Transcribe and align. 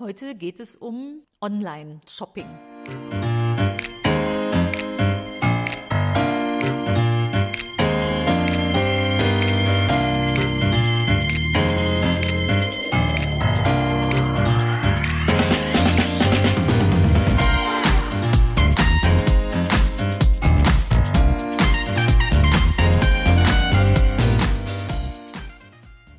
Heute 0.00 0.34
geht 0.34 0.60
es 0.60 0.76
um 0.76 1.24
Online-Shopping. 1.42 2.46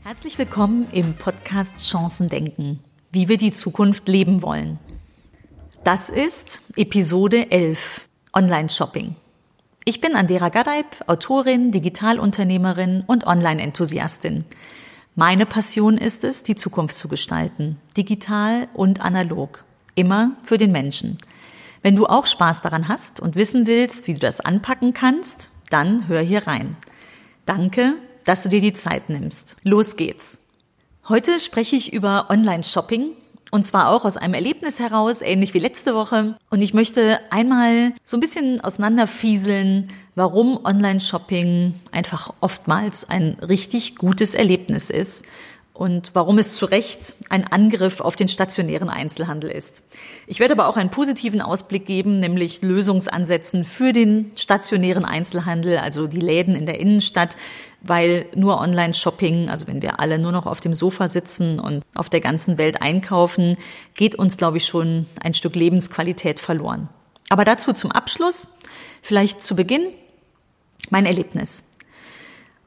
Herzlich 0.04 0.38
willkommen 0.38 0.88
im 0.92 1.16
Podcast 1.16 1.80
Chancen 1.80 2.30
denken 2.30 2.84
wie 3.12 3.28
wir 3.28 3.38
die 3.38 3.52
Zukunft 3.52 4.08
leben 4.08 4.42
wollen. 4.42 4.80
Das 5.84 6.10
ist 6.10 6.62
Episode 6.76 7.52
11 7.52 8.02
Online-Shopping. 8.34 9.16
Ich 9.84 10.00
bin 10.00 10.16
Andera 10.16 10.50
Gadeib, 10.50 10.86
Autorin, 11.08 11.72
Digitalunternehmerin 11.72 13.04
und 13.08 13.26
Online-Enthusiastin. 13.26 14.46
Meine 15.16 15.46
Passion 15.46 15.98
ist 15.98 16.24
es, 16.24 16.44
die 16.44 16.56
Zukunft 16.56 16.96
zu 16.96 17.08
gestalten, 17.08 17.78
digital 17.98 18.68
und 18.74 19.02
analog, 19.02 19.66
immer 19.96 20.38
für 20.44 20.58
den 20.58 20.72
Menschen. 20.72 21.18
Wenn 21.82 21.96
du 21.96 22.06
auch 22.06 22.28
Spaß 22.28 22.62
daran 22.62 22.88
hast 22.88 23.20
und 23.20 23.36
wissen 23.36 23.68
willst, 23.68 24.08
wie 24.08 24.14
du 24.14 24.20
das 24.20 24.40
anpacken 24.40 24.94
kannst, 24.94 25.50
dann 25.70 26.08
hör 26.08 26.22
hier 26.22 26.48
rein. 26.48 26.78
Danke, 27.46 27.96
dass 28.24 28.44
du 28.44 28.50
dir 28.50 28.62
die 28.62 28.74
Zeit 28.74 29.10
nimmst. 29.10 29.58
Los 29.64 29.96
geht's. 29.96 30.41
Heute 31.10 31.40
spreche 31.40 31.76
ich 31.76 31.94
über 31.94 32.28
Online-Shopping 32.30 33.14
und 33.50 33.66
zwar 33.66 33.90
auch 33.90 34.06
aus 34.06 34.18
einem 34.18 34.36
Erlebnis 34.36 34.80
heraus, 34.80 35.24
ähnlich 35.24 35.56
wie 35.56 35.60
letzte 35.60 35.96
Woche. 35.96 36.36
Und 36.52 36.62
ich 36.62 36.76
möchte 36.76 37.20
einmal 37.32 37.94
so 38.04 38.18
ein 38.18 38.20
bisschen 38.20 38.62
auseinanderfieseln, 38.62 39.90
warum 40.14 40.64
Online-Shopping 40.64 41.74
einfach 41.92 42.34
oftmals 42.40 43.10
ein 43.10 43.38
richtig 43.42 43.96
gutes 43.96 44.36
Erlebnis 44.36 44.92
ist 44.92 45.26
und 45.82 46.12
warum 46.14 46.38
es 46.38 46.54
zu 46.54 46.66
Recht 46.66 47.16
ein 47.30 47.44
Angriff 47.44 48.02
auf 48.02 48.16
den 48.16 48.28
stationären 48.28 48.88
Einzelhandel 48.88 49.50
ist. 49.50 49.82
Ich 50.28 50.40
werde 50.40 50.54
aber 50.54 50.68
auch 50.68 50.78
einen 50.78 50.92
positiven 50.92 51.42
Ausblick 51.42 51.88
geben, 51.88 52.20
nämlich 52.20 52.62
Lösungsansätzen 52.62 53.64
für 53.64 53.92
den 53.92 54.32
stationären 54.36 55.06
Einzelhandel, 55.06 55.80
also 55.80 56.06
die 56.06 56.20
Läden 56.20 56.54
in 56.54 56.68
der 56.68 56.80
Innenstadt, 56.80 57.36
weil 57.82 58.28
nur 58.36 58.62
Online-Shopping, 58.62 59.50
also 59.50 59.66
wenn 59.66 59.82
wir 59.82 60.00
alle 60.00 60.20
nur 60.20 60.32
noch 60.32 60.46
auf 60.46 60.62
dem 60.62 60.76
Sofa 60.76 61.08
sitzen 61.08 61.60
und 61.60 61.84
auf 61.96 62.12
der 62.12 62.22
ganzen 62.22 62.60
Welt 62.60 62.80
einkaufen, 62.80 63.58
geht 63.96 64.14
uns, 64.14 64.38
glaube 64.38 64.58
ich, 64.58 64.66
schon 64.68 65.08
ein 65.20 65.34
Stück 65.34 65.56
Lebensqualität 65.56 66.40
verloren. 66.40 66.90
Aber 67.30 67.44
dazu 67.44 67.74
zum 67.74 67.92
Abschluss, 67.92 68.50
vielleicht 69.02 69.42
zu 69.42 69.56
Beginn, 69.56 69.88
mein 70.92 71.08
Erlebnis. 71.08 71.71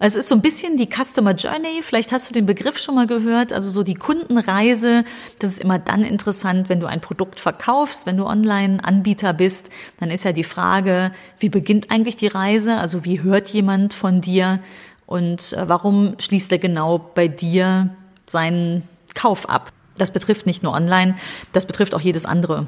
Es 0.00 0.16
ist 0.16 0.28
so 0.28 0.34
ein 0.34 0.42
bisschen 0.42 0.76
die 0.76 0.88
Customer 0.88 1.34
Journey. 1.34 1.80
Vielleicht 1.82 2.10
hast 2.10 2.28
du 2.28 2.34
den 2.34 2.46
Begriff 2.46 2.78
schon 2.78 2.96
mal 2.96 3.06
gehört. 3.06 3.52
Also 3.52 3.70
so 3.70 3.84
die 3.84 3.94
Kundenreise. 3.94 5.04
Das 5.38 5.50
ist 5.50 5.62
immer 5.62 5.78
dann 5.78 6.02
interessant, 6.02 6.68
wenn 6.68 6.80
du 6.80 6.86
ein 6.86 7.00
Produkt 7.00 7.38
verkaufst, 7.38 8.04
wenn 8.04 8.16
du 8.16 8.26
Online-Anbieter 8.26 9.32
bist. 9.32 9.70
Dann 10.00 10.10
ist 10.10 10.24
ja 10.24 10.32
die 10.32 10.44
Frage, 10.44 11.12
wie 11.38 11.48
beginnt 11.48 11.90
eigentlich 11.90 12.16
die 12.16 12.26
Reise? 12.26 12.76
Also 12.76 13.04
wie 13.04 13.22
hört 13.22 13.48
jemand 13.50 13.94
von 13.94 14.20
dir? 14.20 14.60
Und 15.06 15.52
äh, 15.52 15.68
warum 15.68 16.16
schließt 16.18 16.50
er 16.50 16.58
genau 16.58 16.98
bei 16.98 17.28
dir 17.28 17.94
seinen 18.26 18.88
Kauf 19.14 19.48
ab? 19.48 19.72
Das 19.96 20.10
betrifft 20.10 20.44
nicht 20.44 20.64
nur 20.64 20.72
online, 20.72 21.14
das 21.52 21.66
betrifft 21.66 21.94
auch 21.94 22.00
jedes 22.00 22.26
andere 22.26 22.66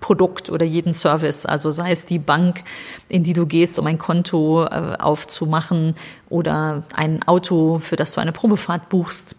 Produkt 0.00 0.50
oder 0.50 0.64
jeden 0.64 0.92
Service. 0.92 1.46
Also 1.46 1.70
sei 1.70 1.92
es 1.92 2.06
die 2.06 2.18
Bank, 2.18 2.64
in 3.08 3.22
die 3.22 3.34
du 3.34 3.46
gehst, 3.46 3.78
um 3.78 3.86
ein 3.86 3.98
Konto 3.98 4.64
äh, 4.64 4.96
aufzumachen 4.98 5.94
oder 6.28 6.84
ein 6.94 7.22
Auto, 7.22 7.78
für 7.78 7.96
das 7.96 8.12
du 8.12 8.20
eine 8.20 8.32
Probefahrt 8.32 8.88
buchst. 8.88 9.36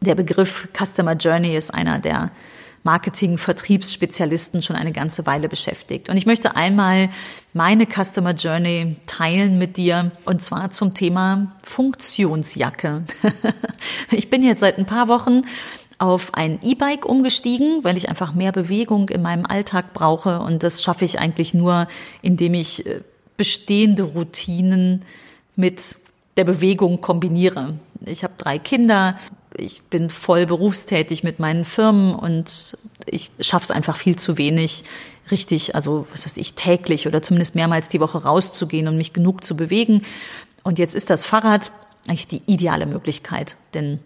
Der 0.00 0.14
Begriff 0.14 0.68
Customer 0.76 1.14
Journey 1.14 1.56
ist 1.56 1.72
einer 1.74 1.98
der 1.98 2.30
Marketing-Vertriebsspezialisten 2.84 4.62
schon 4.62 4.76
eine 4.76 4.92
ganze 4.92 5.26
Weile 5.26 5.48
beschäftigt. 5.48 6.08
Und 6.08 6.16
ich 6.16 6.26
möchte 6.26 6.56
einmal 6.56 7.10
meine 7.52 7.86
Customer 7.86 8.32
Journey 8.32 8.96
teilen 9.06 9.58
mit 9.58 9.76
dir 9.76 10.12
und 10.24 10.42
zwar 10.42 10.70
zum 10.70 10.94
Thema 10.94 11.52
Funktionsjacke. 11.64 13.02
ich 14.10 14.30
bin 14.30 14.42
jetzt 14.42 14.60
seit 14.60 14.78
ein 14.78 14.86
paar 14.86 15.08
Wochen 15.08 15.42
auf 15.98 16.34
ein 16.34 16.60
E-Bike 16.62 17.04
umgestiegen, 17.04 17.82
weil 17.82 17.96
ich 17.96 18.08
einfach 18.08 18.32
mehr 18.32 18.52
Bewegung 18.52 19.08
in 19.08 19.22
meinem 19.22 19.44
Alltag 19.44 19.92
brauche. 19.92 20.40
Und 20.40 20.62
das 20.62 20.82
schaffe 20.82 21.04
ich 21.04 21.18
eigentlich 21.18 21.54
nur, 21.54 21.88
indem 22.22 22.54
ich 22.54 22.86
äh, 22.86 23.00
bestehende 23.36 24.04
Routinen 24.04 25.04
mit 25.56 25.96
der 26.36 26.44
Bewegung 26.44 27.00
kombiniere. 27.00 27.78
Ich 28.06 28.22
habe 28.22 28.34
drei 28.38 28.60
Kinder, 28.60 29.18
ich 29.56 29.82
bin 29.82 30.08
voll 30.08 30.46
berufstätig 30.46 31.24
mit 31.24 31.40
meinen 31.40 31.64
Firmen 31.64 32.14
und 32.14 32.78
ich 33.06 33.30
schaffe 33.40 33.64
es 33.64 33.70
einfach 33.72 33.96
viel 33.96 34.16
zu 34.16 34.38
wenig, 34.38 34.84
richtig, 35.30 35.74
also 35.74 36.06
was 36.12 36.24
weiß 36.24 36.36
ich, 36.36 36.54
täglich 36.54 37.06
oder 37.08 37.22
zumindest 37.22 37.54
mehrmals 37.54 37.88
die 37.88 38.00
Woche 38.00 38.22
rauszugehen 38.22 38.86
und 38.86 38.96
mich 38.96 39.12
genug 39.12 39.44
zu 39.44 39.56
bewegen. 39.56 40.02
Und 40.62 40.78
jetzt 40.78 40.94
ist 40.94 41.10
das 41.10 41.24
Fahrrad 41.24 41.72
eigentlich 42.06 42.28
die 42.28 42.42
ideale 42.46 42.86
Möglichkeit, 42.86 43.56
denn 43.74 43.98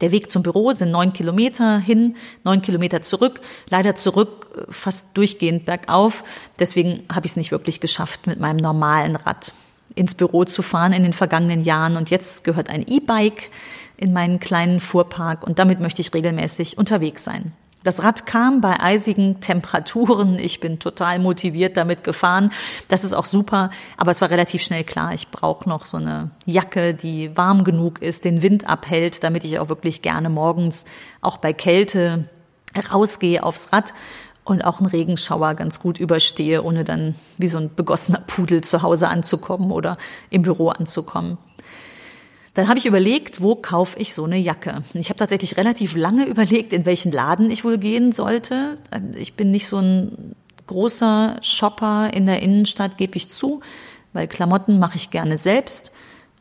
der 0.00 0.10
Weg 0.10 0.30
zum 0.30 0.42
Büro 0.42 0.72
sind 0.72 0.90
neun 0.90 1.12
Kilometer 1.12 1.78
hin, 1.78 2.16
neun 2.44 2.62
Kilometer 2.62 3.02
zurück. 3.02 3.40
Leider 3.68 3.96
zurück 3.96 4.46
äh, 4.56 4.70
fast 4.70 5.16
durchgehend 5.16 5.64
bergauf. 5.64 6.24
Deswegen 6.58 7.04
habe 7.12 7.26
ich 7.26 7.32
es 7.32 7.36
nicht 7.36 7.52
wirklich 7.52 7.80
geschafft, 7.80 8.26
mit 8.26 8.40
meinem 8.40 8.58
normalen 8.58 9.16
Rad 9.16 9.52
ins 9.94 10.14
Büro 10.14 10.44
zu 10.44 10.62
fahren 10.62 10.92
in 10.92 11.02
den 11.02 11.12
vergangenen 11.12 11.62
Jahren. 11.64 11.96
Und 11.96 12.10
jetzt 12.10 12.44
gehört 12.44 12.68
ein 12.68 12.86
E-Bike 12.86 13.50
in 13.96 14.12
meinen 14.12 14.40
kleinen 14.40 14.80
Fuhrpark 14.80 15.46
und 15.46 15.58
damit 15.58 15.80
möchte 15.80 16.02
ich 16.02 16.12
regelmäßig 16.12 16.76
unterwegs 16.76 17.24
sein. 17.24 17.52
Das 17.86 18.02
Rad 18.02 18.26
kam 18.26 18.60
bei 18.60 18.80
eisigen 18.80 19.40
Temperaturen. 19.40 20.40
Ich 20.40 20.58
bin 20.58 20.80
total 20.80 21.20
motiviert 21.20 21.76
damit 21.76 22.02
gefahren. 22.02 22.50
Das 22.88 23.04
ist 23.04 23.12
auch 23.12 23.26
super. 23.26 23.70
Aber 23.96 24.10
es 24.10 24.20
war 24.20 24.28
relativ 24.28 24.60
schnell 24.62 24.82
klar, 24.82 25.14
ich 25.14 25.28
brauche 25.28 25.68
noch 25.68 25.86
so 25.86 25.98
eine 25.98 26.32
Jacke, 26.46 26.94
die 26.94 27.36
warm 27.36 27.62
genug 27.62 28.02
ist, 28.02 28.24
den 28.24 28.42
Wind 28.42 28.68
abhält, 28.68 29.22
damit 29.22 29.44
ich 29.44 29.60
auch 29.60 29.68
wirklich 29.68 30.02
gerne 30.02 30.28
morgens 30.30 30.84
auch 31.20 31.36
bei 31.36 31.52
Kälte 31.52 32.28
rausgehe 32.92 33.44
aufs 33.44 33.72
Rad 33.72 33.94
und 34.42 34.64
auch 34.64 34.80
einen 34.80 34.86
Regenschauer 34.86 35.54
ganz 35.54 35.78
gut 35.78 36.00
überstehe, 36.00 36.64
ohne 36.64 36.82
dann 36.82 37.14
wie 37.38 37.46
so 37.46 37.58
ein 37.58 37.72
begossener 37.72 38.22
Pudel 38.26 38.64
zu 38.64 38.82
Hause 38.82 39.06
anzukommen 39.06 39.70
oder 39.70 39.96
im 40.30 40.42
Büro 40.42 40.70
anzukommen. 40.70 41.38
Dann 42.56 42.68
habe 42.68 42.78
ich 42.78 42.86
überlegt, 42.86 43.42
wo 43.42 43.54
kaufe 43.54 43.98
ich 43.98 44.14
so 44.14 44.24
eine 44.24 44.38
Jacke? 44.38 44.82
Ich 44.94 45.10
habe 45.10 45.18
tatsächlich 45.18 45.58
relativ 45.58 45.94
lange 45.94 46.24
überlegt, 46.24 46.72
in 46.72 46.86
welchen 46.86 47.12
Laden 47.12 47.50
ich 47.50 47.64
wohl 47.64 47.76
gehen 47.76 48.12
sollte. 48.12 48.78
Ich 49.14 49.34
bin 49.34 49.50
nicht 49.50 49.68
so 49.68 49.76
ein 49.76 50.34
großer 50.66 51.36
Shopper 51.42 52.10
in 52.14 52.24
der 52.24 52.40
Innenstadt, 52.40 52.96
gebe 52.96 53.18
ich 53.18 53.28
zu, 53.28 53.60
weil 54.14 54.26
Klamotten 54.26 54.78
mache 54.78 54.96
ich 54.96 55.10
gerne 55.10 55.36
selbst. 55.36 55.92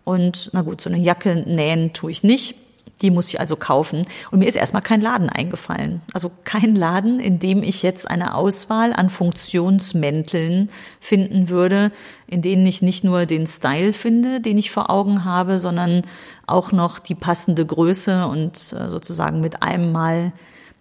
Und 0.05 0.51
na 0.53 0.61
gut, 0.61 0.79
so 0.79 0.89
eine 0.89 0.99
Jacke 0.99 1.35
nähen 1.35 1.91
tue 1.91 2.11
ich 2.11 2.23
nicht. 2.23 2.55
Die 3.01 3.11
muss 3.11 3.27
ich 3.27 3.39
also 3.39 3.55
kaufen. 3.57 4.07
Und 4.31 4.39
mir 4.39 4.47
ist 4.47 4.55
erstmal 4.55 4.81
kein 4.81 5.01
Laden 5.01 5.29
eingefallen. 5.29 6.01
Also 6.13 6.31
kein 6.45 6.75
Laden, 6.75 7.19
in 7.19 7.39
dem 7.39 7.61
ich 7.61 7.83
jetzt 7.83 8.09
eine 8.09 8.35
Auswahl 8.35 8.93
an 8.93 9.09
Funktionsmänteln 9.09 10.69
finden 11.01 11.49
würde, 11.49 11.91
in 12.27 12.41
denen 12.41 12.65
ich 12.65 12.81
nicht 12.81 13.03
nur 13.03 13.25
den 13.25 13.47
Style 13.47 13.91
finde, 13.91 14.39
den 14.39 14.57
ich 14.57 14.71
vor 14.71 14.89
Augen 14.89 15.25
habe, 15.25 15.59
sondern 15.59 16.03
auch 16.47 16.71
noch 16.71 16.99
die 16.99 17.15
passende 17.15 17.65
Größe 17.65 18.27
und 18.27 18.73
äh, 18.73 18.89
sozusagen 18.89 19.41
mit 19.41 19.61
einem 19.61 19.91
Mal 19.91 20.31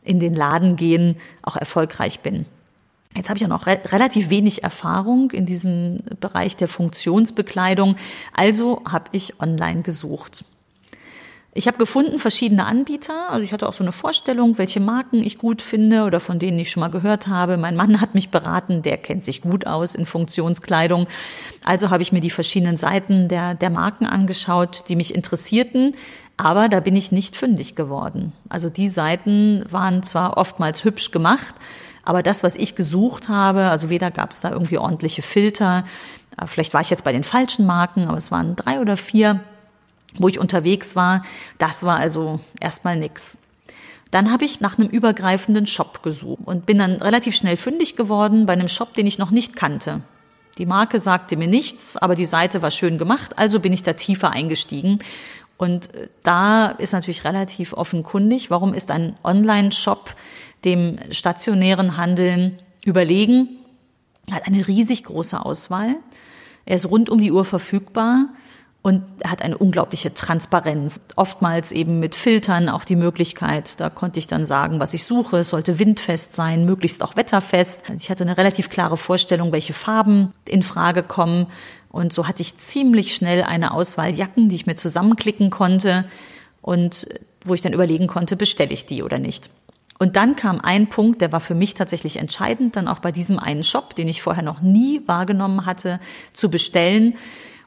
in 0.05 0.21
den 0.21 0.35
Laden 0.35 0.77
gehen 0.77 1.17
auch 1.43 1.57
erfolgreich 1.57 2.21
bin. 2.21 2.47
Jetzt 3.17 3.28
habe 3.28 3.39
ich 3.39 3.45
auch 3.45 3.49
noch 3.49 3.67
re 3.67 3.81
relativ 3.87 4.28
wenig 4.28 4.65
Erfahrung 4.65 5.31
in 5.31 5.47
diesem 5.47 6.01
Bereich 6.21 6.57
der 6.57 6.69
Funktionsbekleidung, 6.69 7.97
also 8.33 8.83
habe 8.87 9.10
ich 9.13 9.41
online 9.41 9.83
gesucht. 9.83 10.45
Ich 11.56 11.68
habe 11.68 11.78
gefunden 11.78 12.18
verschiedene 12.18 12.66
Anbieter. 12.66 13.30
Also 13.30 13.45
ich 13.45 13.53
hatte 13.53 13.68
auch 13.68 13.72
so 13.72 13.84
eine 13.84 13.92
Vorstellung, 13.92 14.59
welche 14.59 14.80
Marken 14.80 15.22
ich 15.22 15.39
gut 15.39 15.62
finde 15.62 16.03
oder 16.03 16.18
von 16.18 16.41
denen 16.41 16.59
ich 16.59 16.72
schon 16.72 16.80
mal 16.80 16.91
gehört 16.91 17.28
habe. 17.28 17.56
Mein 17.56 17.77
Mann 17.77 18.01
hat 18.01 18.16
mich 18.16 18.30
beraten, 18.30 18.83
der 18.83 18.97
kennt 18.97 19.22
sich 19.22 19.41
gut 19.41 19.65
aus 19.65 19.95
in 19.95 20.04
Funktionskleidung. 20.04 21.06
Also 21.62 21.91
habe 21.91 22.03
ich 22.03 22.10
mir 22.10 22.21
die 22.21 22.30
verschiedenen 22.30 22.77
Seiten 22.77 23.28
der, 23.28 23.54
der 23.54 23.71
Marken 23.71 24.04
angeschaut, 24.04 24.86
die 24.89 24.97
mich 24.97 25.15
interessierten. 25.15 25.95
Aber 26.36 26.68
da 26.68 26.80
bin 26.80 26.97
ich 26.97 27.12
nicht 27.12 27.36
fündig 27.36 27.77
geworden. 27.77 28.33
Also 28.48 28.68
die 28.68 28.89
Seiten 28.89 29.65
waren 29.71 30.03
zwar 30.03 30.36
oftmals 30.36 30.83
hübsch 30.83 31.12
gemacht, 31.12 31.54
aber 32.03 32.24
das, 32.24 32.42
was 32.42 32.57
ich 32.57 32.74
gesucht 32.74 33.28
habe, 33.28 33.66
also 33.66 33.91
weder 33.91 34.10
gab 34.10 34.33
es 34.33 34.41
da 34.41 34.50
irgendwie 34.50 34.78
ordentliche 34.78 35.22
Filter, 35.22 35.84
vielleicht 36.47 36.74
war 36.74 36.80
ich 36.80 36.91
jetzt 36.91 37.04
bei 37.04 37.12
den 37.12 37.22
falschen 37.22 37.65
Marken, 37.65 38.09
aber 38.09 38.18
es 38.18 38.33
waren 38.33 38.57
drei 38.57 38.80
oder 38.80 38.97
vier 38.97 39.45
wo 40.19 40.28
ich 40.28 40.39
unterwegs 40.39 40.97
war, 40.97 41.25
das 41.59 41.84
war 41.84 41.97
also 41.97 42.41
erstmal 42.61 42.97
nix. 42.97 43.39
Dann 44.11 44.31
habe 44.31 44.45
ich 44.45 44.61
nach 44.61 44.78
einem 44.78 44.89
übergreifenden 44.89 45.66
Shop 45.66 46.03
gesucht 46.03 46.43
und 46.45 46.66
bin 46.66 46.78
dann 46.78 46.97
relativ 46.97 47.34
schnell 47.34 47.57
fündig 47.57 47.97
geworden 47.97 48.47
bei 48.47 48.53
einem 48.53 48.69
Shop, 48.69 48.95
den 48.95 49.07
ich 49.07 49.19
noch 49.19 49.33
nicht 49.33 49.57
kannte. 49.57 50.03
Die 50.59 50.66
Marke 50.66 51.01
sagte 51.01 51.37
mir 51.37 51.49
nichts, 51.49 51.97
aber 51.97 52.15
die 52.15 52.27
Seite 52.27 52.63
war 52.63 52.71
schön 52.71 52.97
gemacht, 52.97 53.39
also 53.39 53.59
bin 53.59 53.72
ich 53.72 53.83
da 53.83 53.95
tiefer 53.95 54.31
eingestiegen. 54.31 55.01
Und 55.57 55.95
äh, 55.95 56.09
da 56.22 56.69
ist 56.69 56.93
natürlich 56.93 57.25
relativ 57.25 57.72
offenkundig, 57.72 58.51
warum 58.51 58.72
ist 58.72 58.91
ein 58.91 59.17
Online-Shop 59.25 60.15
dem 60.65 60.99
stationären 61.10 61.97
Handeln 61.97 62.59
überlegen, 62.84 63.49
hat 64.31 64.47
eine 64.47 64.67
riesig 64.67 65.05
große 65.05 65.45
Auswahl. 65.45 65.97
Er 66.65 66.77
ist 66.77 66.91
rund 66.91 67.10
um 67.10 67.21
die 67.21 67.33
Uhr 67.33 67.45
verfügbar 67.45 68.28
und 68.84 69.03
hat 69.27 69.41
eine 69.41 69.57
unglaubliche 69.57 70.13
Transparenz. 70.13 71.01
Oftmals 71.16 71.72
eben 71.72 72.01
mit 72.01 72.15
Filtern 72.15 72.69
auch 72.69 72.84
die 72.84 72.97
Möglichkeit, 72.97 73.81
da 73.81 73.89
konnte 73.89 74.19
ich 74.19 74.27
dann 74.27 74.45
sagen, 74.45 74.78
was 74.78 74.92
ich 74.92 75.07
suche. 75.07 75.39
Es 75.39 75.48
sollte 75.48 75.78
windfest 75.78 76.34
sein, 76.34 76.66
möglichst 76.66 77.03
auch 77.03 77.16
wetterfest. 77.16 77.81
Ich 77.97 78.10
hatte 78.10 78.25
eine 78.25 78.36
relativ 78.36 78.69
klare 78.69 78.98
Vorstellung, 78.98 79.53
welche 79.53 79.72
Farben 79.72 80.34
in 80.47 80.63
Frage 80.63 81.03
kommen. 81.03 81.47
Und 81.89 82.13
so 82.13 82.28
hatte 82.28 82.42
ich 82.42 82.59
ziemlich 82.59 83.15
schnell 83.15 83.45
eine 83.45 83.72
Auswahl 83.72 84.15
Jacken, 84.15 84.51
die 84.51 84.57
ich 84.57 84.66
mir 84.66 84.75
zusammenklicken 84.75 85.48
konnte 85.48 86.04
und 86.60 87.09
wo 87.42 87.54
ich 87.54 87.63
dann 87.63 87.72
überlegen 87.72 88.07
konnte, 88.07 88.36
bestelle 88.36 88.75
ich 88.75 88.84
die 88.84 89.03
oder 89.03 89.19
nicht. 89.19 89.48
Und 89.98 90.16
dann 90.16 90.36
kam 90.36 90.60
ein 90.60 90.91
Punkt, 90.91 91.22
der 91.22 91.33
war 91.33 91.41
für 91.41 91.54
mich 91.54 91.72
tatsächlich 91.72 92.19
entscheidend, 92.19 92.77
dann 92.77 92.89
auch 92.89 92.98
bei 92.98 93.13
diesem 93.13 93.39
einen 93.39 93.65
Shop, 93.65 93.97
den 93.97 94.09
ich 94.09 94.21
vorher 94.21 94.42
noch 94.42 94.60
nie 94.60 95.01
wahrgenommen 95.07 95.65
hatte, 95.65 96.01
zu 96.34 96.51
bestellen 96.51 97.15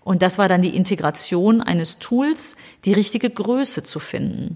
und 0.08 0.22
das 0.22 0.38
war 0.38 0.48
dann 0.48 0.62
die 0.62 0.74
Integration 0.74 1.62
eines 1.62 2.00
Tools, 2.00 2.56
die 2.86 2.94
richtige 2.94 3.30
Größe 3.30 3.84
zu 3.84 4.00
finden. 4.00 4.56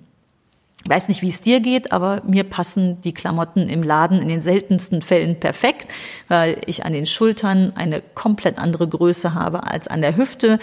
Ich 0.85 0.89
weiß 0.89 1.09
nicht, 1.09 1.21
wie 1.21 1.27
es 1.27 1.41
dir 1.41 1.59
geht, 1.59 1.91
aber 1.91 2.21
mir 2.25 2.45
passen 2.45 3.01
die 3.01 3.13
Klamotten 3.13 3.67
im 3.67 3.83
Laden 3.83 4.21
in 4.21 4.29
den 4.29 4.39
seltensten 4.39 5.01
Fällen 5.01 5.41
perfekt, 5.41 5.91
weil 6.29 6.61
ich 6.67 6.85
an 6.85 6.93
den 6.93 7.05
Schultern 7.05 7.73
eine 7.75 8.01
komplett 8.01 8.59
andere 8.59 8.87
Größe 8.87 9.33
habe 9.33 9.67
als 9.67 9.89
an 9.89 9.99
der 9.99 10.15
Hüfte. 10.15 10.57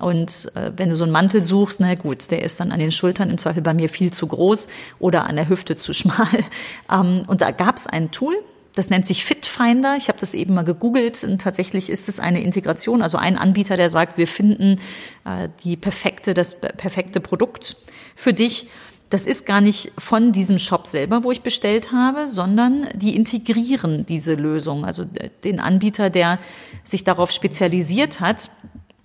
Und 0.00 0.50
äh, 0.56 0.72
wenn 0.76 0.88
du 0.88 0.96
so 0.96 1.04
einen 1.04 1.12
Mantel 1.12 1.40
suchst, 1.40 1.78
na 1.78 1.94
gut, 1.94 2.32
der 2.32 2.42
ist 2.42 2.58
dann 2.58 2.72
an 2.72 2.80
den 2.80 2.90
Schultern 2.90 3.30
im 3.30 3.38
Zweifel 3.38 3.62
bei 3.62 3.74
mir 3.74 3.88
viel 3.88 4.12
zu 4.12 4.26
groß 4.26 4.66
oder 4.98 5.28
an 5.28 5.36
der 5.36 5.48
Hüfte 5.48 5.76
zu 5.76 5.92
schmal. 5.94 6.44
Ähm, 6.90 7.22
und 7.28 7.42
da 7.42 7.52
gab 7.52 7.76
es 7.76 7.86
ein 7.86 8.10
Tool, 8.10 8.34
das 8.74 8.90
nennt 8.90 9.06
sich 9.06 9.24
Fitfinder. 9.24 9.96
Ich 9.96 10.08
habe 10.08 10.18
das 10.18 10.34
eben 10.34 10.54
mal 10.54 10.64
gegoogelt 10.64 11.22
und 11.24 11.40
tatsächlich 11.40 11.90
ist 11.90 12.08
es 12.08 12.18
eine 12.18 12.42
Integration, 12.42 13.02
also 13.02 13.18
ein 13.18 13.36
Anbieter, 13.36 13.76
der 13.76 13.90
sagt, 13.90 14.18
wir 14.18 14.26
finden 14.26 14.80
äh, 15.24 15.48
die 15.64 15.76
perfekte, 15.76 16.34
das 16.34 16.60
perfekte 16.60 17.20
Produkt 17.20 17.76
für 18.16 18.32
dich. 18.32 18.68
Das 19.10 19.26
ist 19.26 19.44
gar 19.44 19.60
nicht 19.60 19.92
von 19.98 20.32
diesem 20.32 20.58
Shop 20.58 20.86
selber, 20.86 21.22
wo 21.22 21.32
ich 21.32 21.42
bestellt 21.42 21.92
habe, 21.92 22.26
sondern 22.26 22.88
die 22.94 23.14
integrieren 23.14 24.06
diese 24.06 24.32
Lösung. 24.32 24.86
Also 24.86 25.04
den 25.44 25.60
Anbieter, 25.60 26.08
der 26.08 26.38
sich 26.82 27.04
darauf 27.04 27.30
spezialisiert 27.30 28.20
hat, 28.20 28.50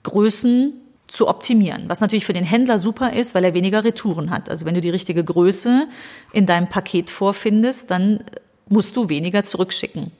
Größen 0.03 0.75
zu 1.07 1.27
optimieren. 1.27 1.89
Was 1.89 1.99
natürlich 1.99 2.25
für 2.25 2.31
den 2.31 2.45
Händler 2.45 2.77
super 2.77 3.11
ist, 3.11 3.35
weil 3.35 3.43
er 3.43 3.53
weniger 3.53 3.83
Retouren 3.83 4.29
hat. 4.29 4.49
Also 4.49 4.65
wenn 4.65 4.75
du 4.75 4.81
die 4.81 4.89
richtige 4.89 5.25
Größe 5.25 5.89
in 6.31 6.45
deinem 6.45 6.69
Paket 6.69 7.09
vorfindest, 7.09 7.91
dann 7.91 8.23
musst 8.69 8.95
du 8.95 9.09
weniger 9.09 9.43
zurückschicken. 9.43 10.11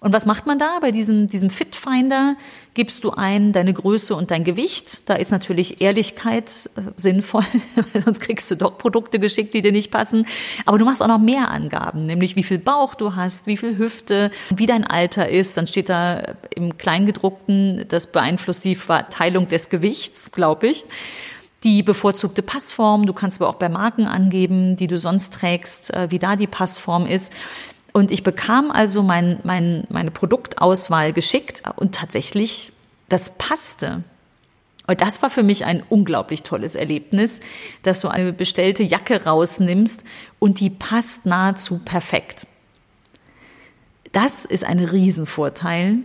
Und 0.00 0.12
was 0.12 0.26
macht 0.26 0.46
man 0.46 0.58
da? 0.58 0.78
Bei 0.80 0.90
diesem, 0.90 1.26
diesem 1.26 1.50
Fitfinder 1.50 2.36
gibst 2.74 3.02
du 3.04 3.10
ein 3.10 3.52
deine 3.52 3.72
Größe 3.72 4.14
und 4.14 4.30
dein 4.30 4.44
Gewicht. 4.44 5.08
Da 5.08 5.14
ist 5.14 5.30
natürlich 5.30 5.80
Ehrlichkeit 5.80 6.70
äh, 6.76 6.82
sinnvoll, 6.96 7.44
weil 7.92 8.02
sonst 8.02 8.20
kriegst 8.20 8.50
du 8.50 8.54
doch 8.54 8.78
Produkte 8.78 9.18
geschickt, 9.18 9.54
die 9.54 9.62
dir 9.62 9.72
nicht 9.72 9.90
passen. 9.90 10.26
Aber 10.66 10.78
du 10.78 10.84
machst 10.84 11.02
auch 11.02 11.08
noch 11.08 11.18
mehr 11.18 11.50
Angaben, 11.50 12.06
nämlich 12.06 12.36
wie 12.36 12.42
viel 12.42 12.58
Bauch 12.58 12.94
du 12.94 13.16
hast, 13.16 13.46
wie 13.46 13.56
viel 13.56 13.78
Hüfte, 13.78 14.30
wie 14.54 14.66
dein 14.66 14.84
Alter 14.84 15.28
ist. 15.28 15.56
Dann 15.56 15.66
steht 15.66 15.88
da 15.88 16.36
im 16.54 16.76
Kleingedruckten, 16.76 17.86
das 17.88 18.12
beeinflusst 18.12 18.64
die 18.64 18.74
Verteilung 18.74 19.48
des 19.48 19.70
Gewichts, 19.70 20.30
glaube 20.32 20.68
ich 20.68 20.84
die 21.62 21.82
bevorzugte 21.82 22.42
Passform. 22.42 23.06
Du 23.06 23.12
kannst 23.12 23.40
aber 23.40 23.50
auch 23.50 23.56
bei 23.56 23.68
Marken 23.68 24.06
angeben, 24.06 24.76
die 24.76 24.86
du 24.86 24.98
sonst 24.98 25.34
trägst, 25.34 25.92
äh, 25.92 26.10
wie 26.10 26.20
da 26.20 26.36
die 26.36 26.46
Passform 26.46 27.06
ist. 27.06 27.32
Und 27.96 28.10
ich 28.10 28.22
bekam 28.22 28.70
also 28.70 29.02
mein, 29.02 29.40
mein, 29.42 29.86
meine 29.88 30.10
Produktauswahl 30.10 31.14
geschickt 31.14 31.62
und 31.76 31.94
tatsächlich, 31.94 32.74
das 33.08 33.38
passte. 33.38 34.04
Und 34.86 35.00
das 35.00 35.22
war 35.22 35.30
für 35.30 35.42
mich 35.42 35.64
ein 35.64 35.82
unglaublich 35.88 36.42
tolles 36.42 36.74
Erlebnis, 36.74 37.40
dass 37.84 38.02
du 38.02 38.08
eine 38.08 38.34
bestellte 38.34 38.82
Jacke 38.82 39.24
rausnimmst 39.24 40.04
und 40.38 40.60
die 40.60 40.68
passt 40.68 41.24
nahezu 41.24 41.78
perfekt. 41.78 42.46
Das 44.12 44.44
ist 44.44 44.66
ein 44.66 44.80
Riesenvorteil 44.80 46.00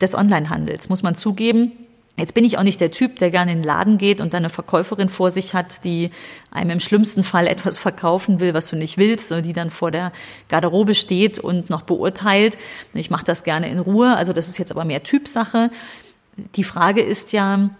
des 0.00 0.14
Onlinehandels, 0.14 0.88
muss 0.88 1.02
man 1.02 1.14
zugeben. 1.14 1.72
Jetzt 2.18 2.34
bin 2.34 2.44
ich 2.44 2.58
auch 2.58 2.64
nicht 2.64 2.80
der 2.80 2.90
Typ, 2.90 3.20
der 3.20 3.30
gerne 3.30 3.52
in 3.52 3.58
den 3.58 3.64
Laden 3.64 3.96
geht 3.96 4.20
und 4.20 4.34
dann 4.34 4.40
eine 4.40 4.50
Verkäuferin 4.50 5.08
vor 5.08 5.30
sich 5.30 5.54
hat, 5.54 5.84
die 5.84 6.10
einem 6.50 6.70
im 6.70 6.80
schlimmsten 6.80 7.22
Fall 7.22 7.46
etwas 7.46 7.78
verkaufen 7.78 8.40
will, 8.40 8.54
was 8.54 8.68
du 8.68 8.76
nicht 8.76 8.98
willst, 8.98 9.30
und 9.30 9.46
die 9.46 9.52
dann 9.52 9.70
vor 9.70 9.92
der 9.92 10.12
Garderobe 10.48 10.94
steht 10.94 11.38
und 11.38 11.70
noch 11.70 11.82
beurteilt. 11.82 12.58
Ich 12.92 13.10
mache 13.10 13.24
das 13.24 13.44
gerne 13.44 13.70
in 13.70 13.78
Ruhe, 13.78 14.16
also 14.16 14.32
das 14.32 14.48
ist 14.48 14.58
jetzt 14.58 14.72
aber 14.72 14.84
mehr 14.84 15.04
Typsache. 15.04 15.70
Die 16.56 16.64
Frage 16.64 17.02
ist 17.02 17.32
ja, 17.32 17.70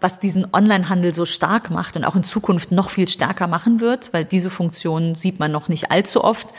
was 0.00 0.18
diesen 0.18 0.46
Onlinehandel 0.52 1.14
so 1.14 1.24
stark 1.24 1.70
macht 1.70 1.96
und 1.96 2.04
auch 2.04 2.16
in 2.16 2.24
Zukunft 2.24 2.72
noch 2.72 2.90
viel 2.90 3.08
stärker 3.08 3.46
machen 3.46 3.80
wird, 3.80 4.12
weil 4.12 4.24
diese 4.24 4.50
Funktion 4.50 5.14
sieht 5.14 5.38
man 5.38 5.50
noch 5.50 5.68
nicht 5.68 5.90
allzu 5.90 6.22
oft 6.22 6.52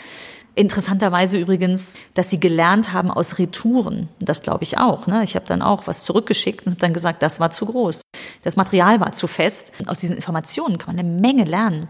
Interessanterweise 0.56 1.38
übrigens, 1.38 1.96
dass 2.16 2.30
sie 2.30 2.40
gelernt 2.40 2.92
haben 2.92 3.12
aus 3.12 3.40
Retouren. 3.40 4.10
Das 4.20 4.42
glaube 4.42 4.64
ich 4.64 4.78
auch. 4.78 5.08
Ne? 5.08 5.24
Ich 5.24 5.36
habe 5.36 5.46
dann 5.48 5.62
auch 5.62 5.88
was 5.88 6.04
zurückgeschickt 6.04 6.66
und 6.66 6.74
habe 6.74 6.82
dann 6.82 6.94
gesagt, 6.94 7.22
das 7.22 7.40
war 7.40 7.52
zu 7.52 7.66
groß. 7.66 8.02
Das 8.44 8.56
Material 8.56 9.00
war 9.00 9.14
zu 9.14 9.28
fest. 9.28 9.72
Aus 9.88 10.00
diesen 10.00 10.16
Informationen 10.16 10.78
kann 10.78 10.96
man 10.96 11.06
eine 11.06 11.20
Menge 11.20 11.46
lernen. 11.46 11.88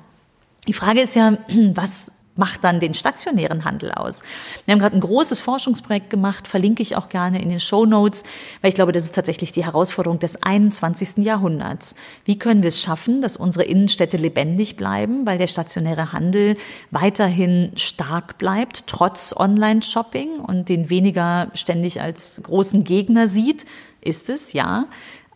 Die 0.68 0.74
Frage 0.74 1.02
ist 1.02 1.16
ja, 1.16 1.38
was 1.74 2.12
macht 2.40 2.64
dann 2.64 2.80
den 2.80 2.96
stationären 2.96 3.66
Handel 3.66 3.92
aus. 3.92 4.24
Wir 4.66 4.72
haben 4.72 4.80
gerade 4.80 4.98
ein 4.98 5.02
großes 5.02 5.40
Forschungsprojekt 5.40 6.10
gemacht, 6.10 6.48
verlinke 6.48 6.82
ich 6.82 6.96
auch 6.96 7.10
gerne 7.10 7.42
in 7.42 7.50
den 7.50 7.60
Show 7.60 7.86
Notes, 7.86 8.24
weil 8.62 8.70
ich 8.70 8.76
glaube, 8.76 8.92
das 8.92 9.04
ist 9.04 9.14
tatsächlich 9.14 9.52
die 9.52 9.66
Herausforderung 9.66 10.18
des 10.18 10.42
21. 10.42 11.18
Jahrhunderts. 11.18 11.94
Wie 12.26 12.40
können 12.40 12.64
wir 12.64 12.70
es 12.70 12.82
schaffen, 12.82 13.22
dass 13.22 13.38
unsere 13.38 13.66
Innenstädte 13.66 14.18
lebendig 14.18 14.76
bleiben, 14.76 15.26
weil 15.28 15.38
der 15.38 15.48
stationäre 15.48 16.14
Handel 16.14 16.58
weiterhin 16.90 17.74
stark 17.76 18.38
bleibt, 18.38 18.88
trotz 18.88 19.36
Online-Shopping 19.38 20.40
und 20.40 20.70
den 20.70 20.90
weniger 20.90 21.52
ständig 21.54 22.02
als 22.02 22.42
großen 22.42 22.84
Gegner 22.84 23.28
sieht? 23.28 23.66
Ist 24.02 24.30
es, 24.30 24.54
ja 24.54 24.88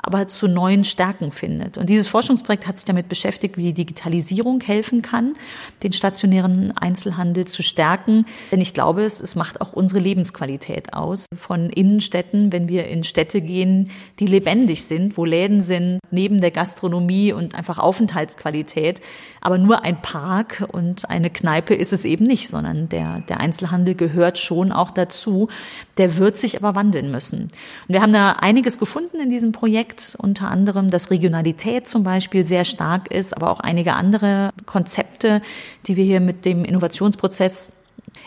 aber 0.04 0.28
zu 0.28 0.48
neuen 0.48 0.84
Stärken 0.84 1.32
findet. 1.32 1.78
Und 1.78 1.90
dieses 1.90 2.08
Forschungsprojekt 2.08 2.68
hat 2.68 2.78
sich 2.78 2.86
damit 2.86 3.08
beschäftigt, 3.08 3.58
wie 3.58 3.74
Digitalisierung 3.74 4.62
helfen 4.62 5.02
kann, 5.02 5.34
den 5.82 5.94
stationären 5.94 6.78
Einzelhandel 6.78 7.46
zu 7.46 7.64
stärken. 7.64 8.26
Denn 8.52 8.60
ich 8.60 8.74
glaube, 8.74 9.06
es, 9.06 9.22
es 9.22 9.36
macht 9.36 9.62
auch 9.62 9.74
unsere 9.74 10.02
Lebensqualität 10.02 10.94
aus. 10.94 11.26
Von 11.36 11.70
Innenstädten, 11.70 12.52
wenn 12.52 12.68
wir 12.68 12.88
in 12.88 13.06
Städte 13.06 13.42
gehen, 13.42 13.90
die 14.20 14.28
lebendig 14.28 14.84
sind, 14.84 15.18
wo 15.18 15.24
Läden 15.24 15.62
sind, 15.62 16.00
neben 16.14 16.40
der 16.40 16.52
Gastronomie 16.52 17.34
und 17.34 17.56
einfach 17.56 17.80
Aufenthaltsqualität. 17.80 19.02
Aber 19.42 19.58
nur 19.58 19.84
ein 19.84 20.02
Park 20.02 20.66
und 20.72 21.10
eine 21.10 21.30
Kneipe 21.30 21.74
ist 21.74 21.92
es 21.92 22.06
eben 22.06 22.26
nicht, 22.26 22.50
sondern 22.50 22.88
der, 22.88 23.22
der 23.28 23.40
Einzelhandel 23.40 23.96
gehört 23.96 24.38
schon 24.38 24.72
auch 24.72 24.92
dazu. 24.92 25.50
Der 25.98 26.18
wird 26.18 26.38
sich 26.38 26.58
aber 26.58 26.76
wandeln 26.76 27.12
müssen. 27.12 27.44
Und 27.44 27.50
wir 27.90 28.02
haben 28.02 28.14
da 28.14 28.34
einiges 28.34 28.80
gefunden 28.80 29.20
in 29.20 29.30
diesem 29.30 29.52
Projekt 29.52 30.16
unter 30.18 30.50
anderem, 30.50 30.90
dass 30.90 31.12
Regionalität 31.12 31.88
zum 31.88 32.04
Beispiel 32.04 32.46
sehr 32.46 32.64
stark 32.64 33.12
ist, 33.12 33.36
aber 33.36 33.52
auch 33.52 33.60
einige 33.60 33.94
andere 33.94 34.52
Konzepte, 34.66 35.42
die 35.88 35.98
wir 35.98 36.06
hier 36.06 36.22
mit 36.22 36.46
dem 36.46 36.64
Innovationsprozess 36.64 37.72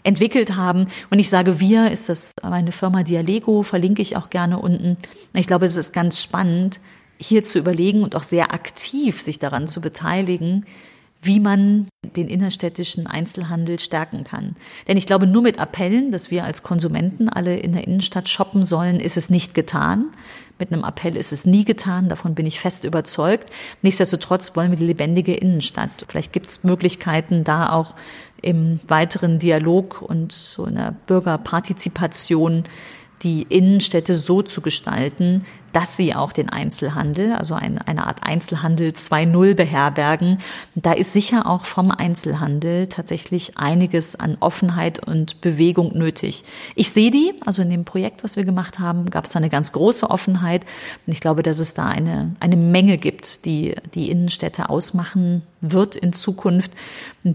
entwickelt 0.03 0.57
haben. 0.57 0.87
Und 1.11 1.19
ich 1.19 1.31
sage 1.31 1.61
wir, 1.61 1.91
ist 1.91 2.09
das 2.09 2.35
meine 2.43 2.73
Firma 2.73 3.03
Dialego, 3.03 3.63
verlinke 3.63 4.03
ich 4.03 4.17
auch 4.17 4.31
gerne 4.31 4.59
unten. 4.59 4.97
Ich 5.35 5.47
glaube, 5.47 5.65
es 5.65 5.77
ist 5.77 5.93
ganz 5.93 6.23
spannend, 6.23 6.81
hier 7.19 7.43
zu 7.43 7.59
überlegen 7.59 8.03
und 8.03 8.15
auch 8.15 8.23
sehr 8.23 8.53
aktiv 8.53 9.21
sich 9.21 9.39
daran 9.39 9.69
zu 9.69 9.81
beteiligen, 9.81 10.65
wie 11.23 11.41
man 11.41 11.89
den 12.15 12.29
innerstädtischen 12.29 13.07
Einzelhandel 13.07 13.81
stärken 13.81 14.23
kann. 14.23 14.55
Denn 14.87 14.97
ich 14.97 15.07
glaube, 15.07 15.27
nur 15.27 15.43
mit 15.43 15.59
Appellen, 15.59 16.11
dass 16.11 16.31
wir 16.31 16.45
als 16.45 16.63
Konsumenten 16.63 17.29
alle 17.29 17.57
in 17.57 17.73
der 17.73 17.87
Innenstadt 17.87 18.29
shoppen 18.29 18.65
sollen, 18.65 19.01
ist 19.01 19.17
es 19.17 19.29
nicht 19.29 19.55
getan. 19.55 20.07
Mit 20.59 20.73
einem 20.73 20.85
Appell 20.85 21.17
ist 21.17 21.33
es 21.33 21.45
nie 21.45 21.65
getan, 21.65 22.09
davon 22.09 22.35
bin 22.35 22.47
ich 22.47 22.61
fest 22.61 22.85
überzeugt. 22.85 23.51
Nichtsdestotrotz 23.83 24.55
wollen 24.57 24.71
wir 24.71 24.79
die 24.79 24.87
lebendige 24.87 25.35
Innenstadt. 25.35 26.07
Vielleicht 26.09 26.33
gibt 26.33 26.47
es 26.47 26.65
Möglichkeiten, 26.65 27.45
da 27.45 27.71
auch 27.73 27.95
im 28.41 28.81
weiteren 28.87 29.39
Dialog 29.39 30.03
und 30.03 30.33
so 30.33 30.67
in 30.67 30.77
der 30.77 30.95
Bürgerpartizipation 31.07 32.65
die 33.23 33.43
Innenstädte 33.43 34.15
so 34.15 34.43
zu 34.43 34.61
gestalten, 34.61 35.45
dass 35.73 35.97
sie 35.97 36.15
auch 36.15 36.33
den 36.33 36.49
Einzelhandel, 36.49 37.33
also 37.33 37.55
ein, 37.55 37.79
eine 37.79 38.07
Art 38.07 38.21
Einzelhandel 38.23 38.91
2.0 38.91 39.55
beherbergen. 39.55 40.39
Da 40.75 40.93
ist 40.93 41.13
sicher 41.13 41.47
auch 41.47 41.67
vom 41.67 41.91
Einzelhandel 41.91 42.89
tatsächlich 42.89 43.59
einiges 43.59 44.17
an 44.17 44.39
Offenheit 44.41 45.07
und 45.07 45.43
Bewegung 45.43 45.97
nötig. 45.97 46.45
Ich 46.77 46.91
sehe 46.91 47.11
die, 47.11 47.35
also 47.45 47.61
in 47.61 47.69
dem 47.69 47.85
Projekt, 47.85 48.25
was 48.25 48.37
wir 48.37 48.45
gemacht 48.45 48.79
haben, 48.79 49.11
gab 49.11 49.27
es 49.27 49.37
eine 49.37 49.51
ganz 49.51 49.73
große 49.73 50.09
Offenheit. 50.09 50.65
Und 51.07 51.13
ich 51.13 51.21
glaube, 51.21 51.43
dass 51.43 51.59
es 51.59 51.75
da 51.75 51.87
eine, 51.87 52.35
eine 52.41 52.57
Menge 52.57 52.97
gibt, 52.97 53.45
die 53.45 53.75
die 53.95 54.11
Innenstädte 54.11 54.71
ausmachen 54.71 55.43
wird 55.61 55.97
in 55.97 56.13
Zukunft 56.13 56.73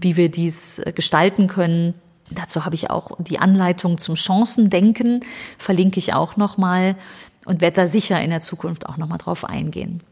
wie 0.00 0.16
wir 0.16 0.30
dies 0.30 0.80
gestalten 0.94 1.48
können 1.48 1.94
Dazu 2.34 2.64
habe 2.64 2.74
ich 2.74 2.90
auch 2.90 3.12
die 3.18 3.38
Anleitung 3.38 3.98
zum 3.98 4.16
Chancendenken, 4.16 5.20
verlinke 5.58 5.98
ich 5.98 6.14
auch 6.14 6.36
nochmal 6.36 6.96
und 7.44 7.60
werde 7.60 7.76
da 7.76 7.86
sicher 7.86 8.20
in 8.20 8.30
der 8.30 8.40
Zukunft 8.40 8.88
auch 8.88 8.96
nochmal 8.96 9.18
drauf 9.18 9.44
eingehen. 9.44 10.02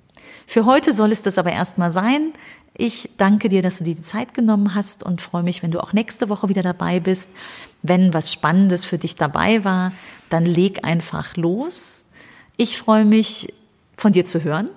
Für 0.47 0.65
heute 0.65 0.93
soll 0.93 1.13
es 1.13 1.23
das 1.23 1.39
aber 1.39 1.53
erstmal 1.53 1.91
sein. 1.91 2.33
Ich 2.77 3.11
danke 3.19 3.49
dir, 3.49 3.63
dass 3.63 3.79
du 3.79 3.85
dir 3.85 3.95
die 3.95 4.03
Zeit 4.03 4.35
genommen 4.35 4.75
hast 4.75 5.03
und 5.03 5.21
freue 5.21 5.43
mich, 5.43 5.63
wenn 5.63 5.71
du 5.71 5.81
auch 5.81 5.93
nächste 5.93 6.29
Woche 6.29 6.49
wieder 6.49 6.63
dabei 6.63 6.99
bist. 7.01 7.29
Wenn 7.83 8.15
was 8.15 8.33
Spannendes 8.33 8.85
für 8.85 8.99
dich 8.99 9.17
dabei 9.17 9.65
war, 9.65 9.93
dann 10.29 10.45
leg 10.45 10.85
einfach 10.85 11.37
los. 11.37 12.05
Ich 12.57 12.79
freue 12.79 13.05
mich, 13.05 13.53
von 13.97 14.13
dir 14.13 14.25
zu 14.25 14.43
hören 14.43 14.71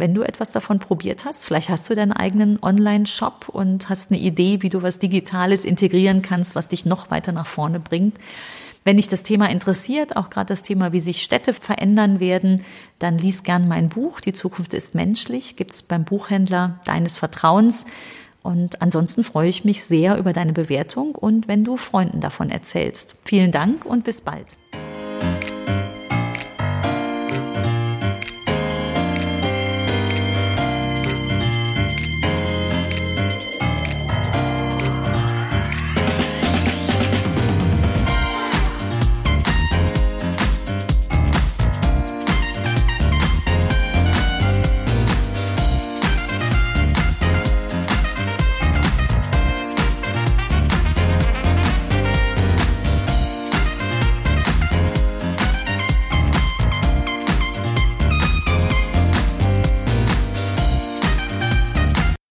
wenn 0.00 0.14
du 0.14 0.22
etwas 0.22 0.52
davon 0.52 0.78
probiert 0.78 1.24
hast. 1.24 1.44
Vielleicht 1.44 1.68
hast 1.68 1.88
du 1.88 1.94
deinen 1.94 2.12
eigenen 2.12 2.62
Online-Shop 2.62 3.48
und 3.48 3.88
hast 3.88 4.10
eine 4.10 4.20
Idee, 4.20 4.62
wie 4.62 4.68
du 4.68 4.82
was 4.82 4.98
Digitales 4.98 5.64
integrieren 5.64 6.22
kannst, 6.22 6.54
was 6.56 6.68
dich 6.68 6.84
noch 6.84 7.10
weiter 7.10 7.32
nach 7.32 7.46
vorne 7.46 7.78
bringt. 7.78 8.18
Wenn 8.82 8.96
dich 8.96 9.08
das 9.08 9.22
Thema 9.22 9.50
interessiert, 9.50 10.16
auch 10.16 10.30
gerade 10.30 10.48
das 10.48 10.62
Thema, 10.62 10.92
wie 10.92 11.00
sich 11.00 11.22
Städte 11.22 11.52
verändern 11.52 12.18
werden, 12.18 12.64
dann 12.98 13.18
lies 13.18 13.42
gern 13.42 13.68
mein 13.68 13.90
Buch. 13.90 14.20
Die 14.20 14.32
Zukunft 14.32 14.72
ist 14.74 14.94
menschlich. 14.94 15.56
Gibt's 15.56 15.82
beim 15.82 16.04
Buchhändler 16.04 16.80
deines 16.86 17.18
Vertrauens. 17.18 17.84
Und 18.42 18.80
ansonsten 18.80 19.22
freue 19.22 19.48
ich 19.48 19.64
mich 19.64 19.84
sehr 19.84 20.16
über 20.16 20.32
deine 20.32 20.54
Bewertung 20.54 21.14
und 21.14 21.46
wenn 21.46 21.62
du 21.62 21.76
Freunden 21.76 22.20
davon 22.20 22.50
erzählst. 22.50 23.16
Vielen 23.24 23.52
Dank 23.52 23.84
und 23.84 24.02
bis 24.04 24.22
bald. 24.22 24.46